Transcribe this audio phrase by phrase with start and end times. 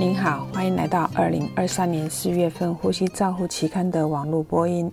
[0.00, 4.90] 您好，欢迎来到二零二三年四月份《呼吸照护期刊》的网络播音。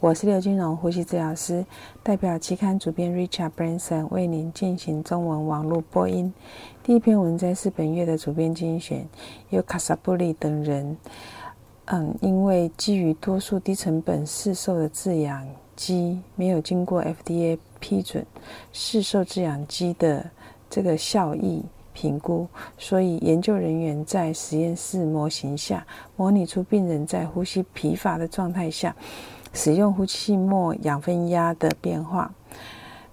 [0.00, 1.64] 我是刘金荣，呼吸治疗师，
[2.02, 6.34] 代表期刊主编 Richard Branson 为您进行中文网络播音。
[6.82, 9.06] 第一篇文章是本月的主编精选，
[9.50, 10.96] 由卡萨布利等人，
[11.84, 15.46] 嗯，因为基于多数低成本市售的制氧
[15.76, 18.26] 机没有经过 FDA 批准，
[18.72, 20.28] 市售制氧机的
[20.68, 21.62] 这个效益。
[21.92, 22.46] 评估，
[22.76, 28.94] 所以研究人员在实验室模型下模拟出病人在呼吸疲乏的状态下
[29.52, 32.32] 使用呼气末氧分压的变化，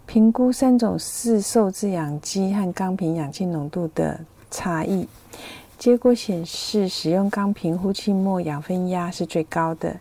[0.05, 4.19] 评估三种四受制氧机和钢瓶氧气浓度的
[4.49, 5.07] 差异。
[5.79, 9.97] 结果显示，使用钢瓶呼气末氧分压是最高的。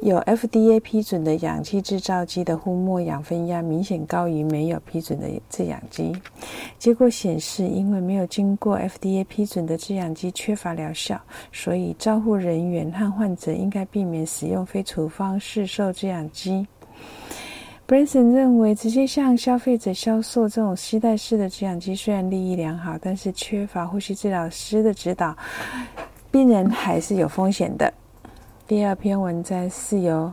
[0.00, 6.12] 有 FDA 批准的氧气制造机的呼末氧分压明显高于没有批准的制氧机。
[6.78, 16.64] 结果显示，因为没有经过 FDA 批准的制氧机缺乏疗效，所以照护人员和患者应该避免使用非处方市售制氧机。
[17.86, 25.36] Branson 认为，直接向消费者销售这种吸带式的制氧机虽然利益良好，但是缺乏呼吸治疗师的指导，
[26.30, 27.92] 病人还是有风险的。
[28.66, 30.32] 第二篇文章是由。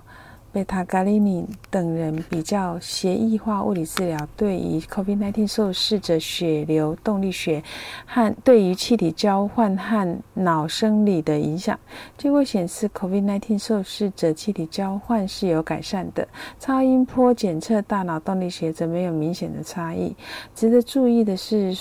[0.54, 7.64] 贝塔·加利尼等人比较协议化物理治疗对于 COVID-19 受试者血流动力学
[8.06, 11.80] 和对于气体交换和脑生理的影响。
[12.20, 16.28] 结果显示，COVID-19 受试者气体交换是有改善的，
[16.60, 20.16] 超音波检测大脑动力学则没有明显的差异。
[20.54, 21.76] 值得注意的是。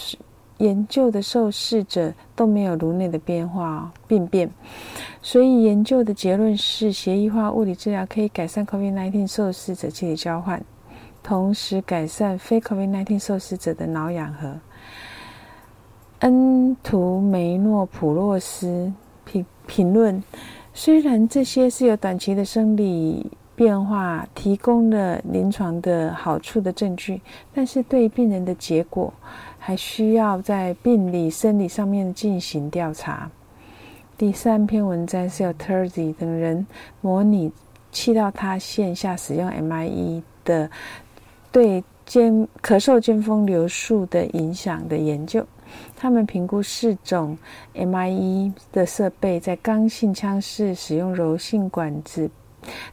[0.62, 4.48] 研究的受试者都没有颅内的变化病变，
[5.20, 10.62] 所以研究的结论是，协议化物理治疗可以改善 COVID-19 受试者气体交换，
[11.20, 14.56] 同时改善非 COVID-19 受试者的脑氧合。
[16.20, 18.92] 恩图梅诺普洛斯
[19.24, 20.22] 评评论：
[20.72, 27.20] 虽然这些是有短期的生理变化提供了临床的好处的证据，
[27.54, 29.12] 但是对病人的结果。
[29.64, 33.30] 还需要在病理生理上面进行调查。
[34.18, 36.66] 第三篇文章是由 Terzi 等人
[37.00, 37.52] 模拟
[37.92, 40.68] 气道塌陷下使用 MIE 的
[41.52, 45.46] 对尖咳嗽尖峰流速的影响的研究。
[45.94, 47.38] 他们评估四种
[47.72, 52.28] MIE 的设备在刚性腔室使用柔性管子。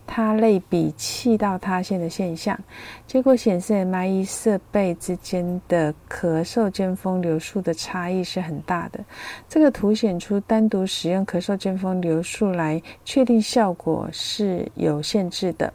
[0.07, 2.59] 它类比气道塌陷的现象，
[3.06, 9.00] 结果显示 MIE 设备之间的咳嗽尖峰流速的差异是很大的。
[9.47, 15.72] 这个凸显出单独使用咳嗽尖峰流速来确定效果是有限制的。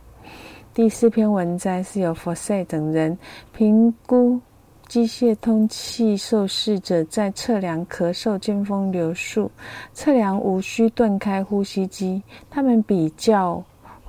[0.73, 3.17] 第四篇文章是由 f o r s e 等人
[3.57, 4.41] 评估
[4.89, 9.51] 机械通气受试者在测量咳嗽尖峰流速，
[9.93, 13.63] 测量无需断开呼吸机，他们比较。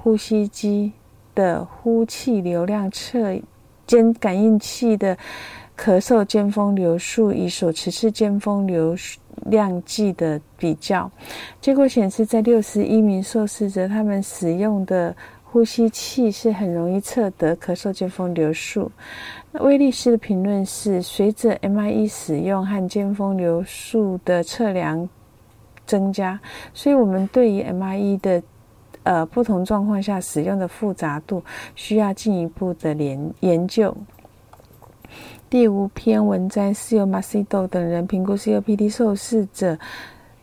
[0.06, 0.92] 呼吸机
[1.34, 3.36] 的呼气流量测
[3.88, 5.18] 间感应器的
[5.76, 8.96] 咳嗽尖峰流速与所持式尖峰流
[9.48, 11.12] 量计的比较，
[11.60, 18.92] 结果显示，在六十一名受试者，他们使用的呼吸器是很容易测得咳嗽尖峰流速。
[19.52, 25.10] 那威利斯的评论是：随着 MIE 使用和尖峰流速的测量
[25.88, 26.40] 增加，
[26.76, 28.44] 所以我们对于 MIE 的。
[29.06, 31.44] 呃，不同状况下使用的复杂度
[31.76, 33.96] 需要进一步的研研究。
[35.48, 39.78] 第五篇文章是由马西多等人评估 COPD 受试者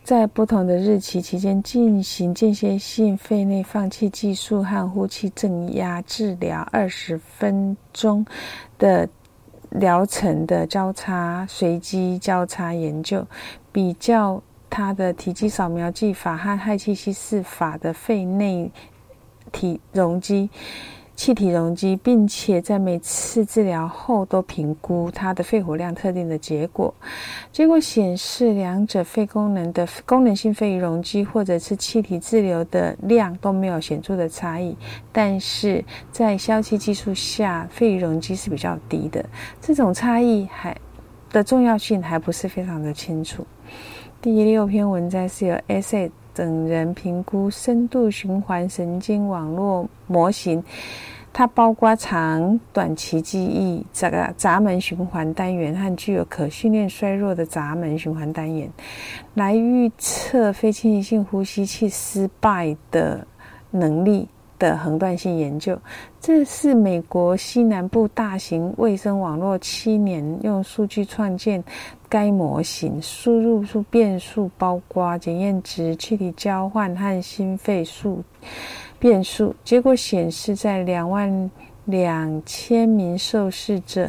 [0.05, 8.25] 在不同的日期期间进行间歇性肺内放气技术和呼气正压治疗二十分钟
[8.79, 9.09] 的
[9.71, 13.27] 疗程的交叉随机交叉研究
[13.73, 14.41] 比较。
[14.75, 18.71] 它的体积扫描技法和氦气稀释法的肺内
[19.53, 20.49] 体容积、
[21.15, 26.95] 气体容积，并且在每次治疗后都评估它的肺活量特定的结果。
[27.53, 34.75] 结果显示，两者肺功能的功能性肺容积或者是气体滞留的量都没有显著的差异，
[35.13, 39.23] 但是在消气技术下，肺容积是比较低的。
[39.61, 40.75] 这种差异还
[41.31, 43.47] 的重要性还不是非常的清楚。
[44.23, 50.63] 第六篇文章是由 S.A 等人评估深度循环神经网络模型，
[51.33, 58.71] 它包括长短期记忆这个闸门循环单元和具有可训练衰弱的闸门循环单元，
[59.35, 63.27] 来预测非侵袭性呼吸器失败的
[63.73, 64.29] 能力
[64.63, 65.77] 的横断性研究。
[66.21, 71.63] 这是美国西南部大型卫生网络七年用数据创建
[72.09, 78.23] 该模型，输入数变数包括检验值、气体交换和心肺数
[79.01, 79.53] 变数。
[79.65, 81.51] 结果显示，在两万
[81.87, 84.09] 两千名受试者，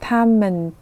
[0.00, 0.72] 他们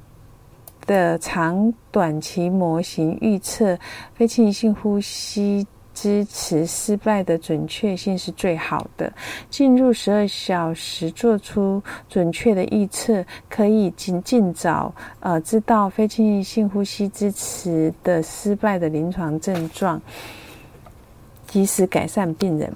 [0.87, 3.79] 的长短期模型预测
[4.15, 5.67] 非侵性呼吸。
[6.01, 9.13] 支持失败的准确性是最好的。
[9.51, 20.01] 进入十二小时做出准确的预测，可以尽尽早呃知道非侵入性呼吸支持的失败的临床症状，
[21.47, 22.73] 及时改善病人。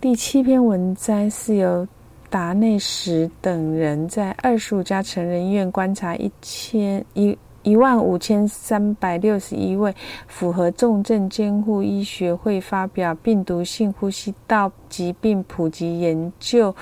[0.00, 1.86] 第七篇文章是由
[2.30, 7.36] 达内什等人在二十五家成人医院观察一千一。
[7.62, 9.94] 一万五千三百六十一位
[10.26, 16.74] 符合重症监护医学会发表病毒性呼吸道疾病普及研究。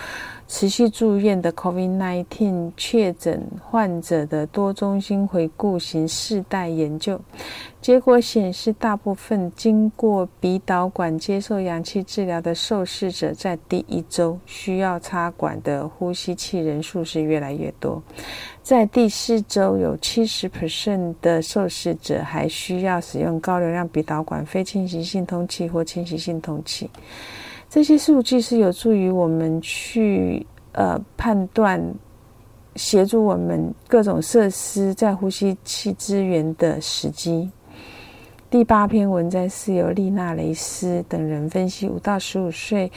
[0.49, 7.21] 持续住院的 COVID-19 确诊患者的多中心回顾型世代研究
[7.83, 18.03] 结果显示，大部分经过鼻导管接受氧气治疗的受试者，在第一周需要插管的呼吸器人数是越来越多。
[18.63, 26.91] 在第四周，有七十 percent 的受试者还需要使用高流量鼻导管、非侵袭性通气或侵袭性通气。
[27.71, 31.83] 这些数据是有助于我们去呃判断，
[32.77, 37.51] 协助我们各种设施在呼吸器资源的时机。
[38.49, 42.91] 第八篇文章是由丽娜·雷斯等人分析五到十五岁。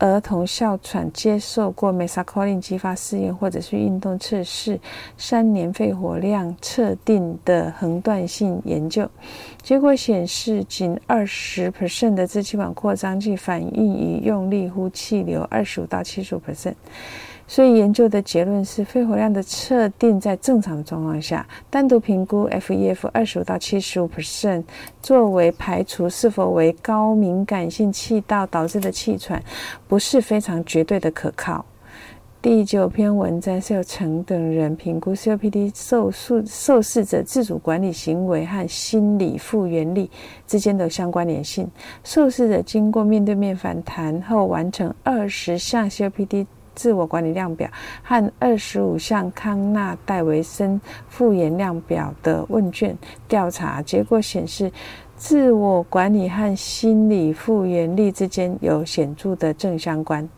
[0.00, 4.80] 儿童哮喘接受过 m e s a c o l i n 激发试验或者是运动测试
[5.18, 9.08] 三年肺活量测定的横断性研究，
[9.62, 16.74] 结果显示仅二十 percent 的支气管扩张剂反应与用力呼气流二十五到七十五 percent。
[17.50, 24.62] 所以研究的结论是，肺活量的测定在正常的状况下，单独评估 FEF 二十五到七十五 percent
[25.02, 29.42] 作为排除是否为高敏感性气道导致的气喘，
[29.88, 31.66] 不是非常绝对的可靠。
[32.40, 40.08] 第九篇文章是由陈等人评估 COPD 受受受试者自主管理行为和心理复原力
[40.46, 41.68] 之间的相关联性。
[42.04, 46.46] 受试者经过面对面反弹后，完成二十项 COPD。
[46.74, 47.68] 自我管理量表
[48.02, 52.96] 和二十五项康纳戴维森复原量表的问卷
[53.28, 54.70] 调查结果显示，
[55.16, 60.28] 自我管理和心理复原力之间有显著的正相关。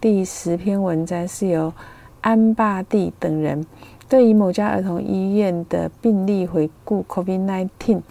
[0.00, 1.72] 第十篇文章是由
[2.20, 3.64] 安巴蒂等人
[4.08, 8.02] 对于某家儿童医院的病例回顾 （COVID-19）。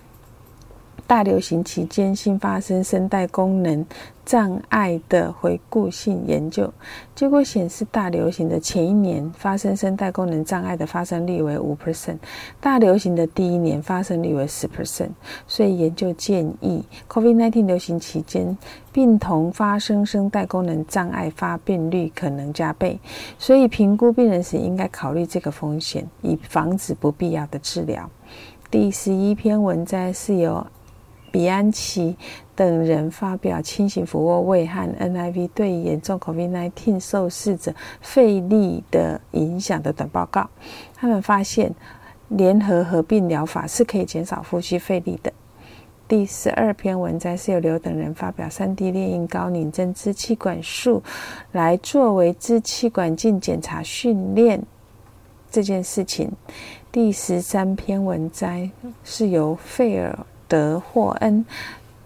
[1.07, 3.85] 大流行期间新发生声带功能
[4.25, 6.73] 障碍的回顾性研究
[7.13, 12.17] 结果显示，大流行的前一年发生声带功能障碍的发生率为五 percent，
[12.59, 15.11] 大流行的第一年发生率为十 percent。
[15.47, 18.57] 所以研究建议，COVID-19 流行期间
[18.91, 22.99] 病童发生声带功能障碍发病率可能加倍。
[23.37, 28.09] 所以评估病人时应该考虑这个风险，以防止不必要的治疗。
[28.71, 30.65] 第十一篇文摘是由。
[31.35, 32.15] 比安奇
[32.55, 40.49] 等人发表轻型俯卧位和 NIV 对严重 COVID-19 受试者肺力的影响的短报告。
[40.95, 41.75] 他们发现，
[42.29, 45.33] 联合合并疗法是可以减少呼吸费力的。
[46.07, 51.03] 第十二篇文章是由刘等人发表三 D 猎鹰高拧针支气管术
[51.51, 54.63] 来作为支气管镜检查训练
[55.51, 56.31] 这件事情。
[56.93, 58.71] 第十三篇文章
[59.03, 60.17] 是由费尔。
[60.47, 61.45] 德霍恩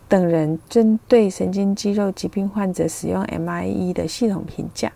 [0.08, 4.91] 等人针对神经肌肉疾病患者使用 MIE 的系统评价，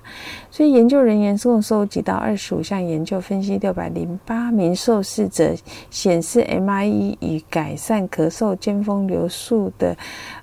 [0.49, 5.53] 所以研究人员共收集到二十五项研究分析，六百零八名受试者
[5.91, 9.95] 显示 MIE 与改善咳嗽、尖峰流速的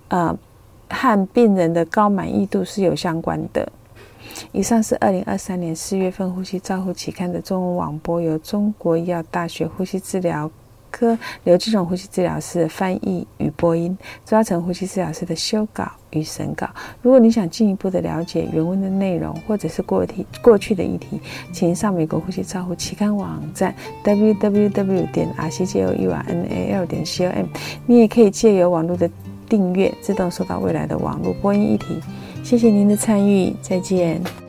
[0.06, 0.38] 呃
[0.88, 3.68] 和病人的高满意度是有相关的。
[4.52, 10.48] 以上是二零二三年四月份《呼吸照护期刊》的中文网播，由中国医药大学呼吸治疗。
[10.90, 16.68] 科刘志荣呼吸治疗师的翻译与播音，周嘉诚呼吸治疗师的修稿与审稿。
[17.02, 21.20] 如果你想进一步的了解原文的内容，或者是过题过去的议题，
[21.52, 27.46] 请上美国呼吸照护期刊网站 www 点 r c j o u r n a l 点 c o m。
[27.86, 29.08] 你也可以借由网络的
[29.48, 32.00] 订阅，自动收到未来的网络播音议题。
[32.42, 34.39] 谢谢您的参与，再见。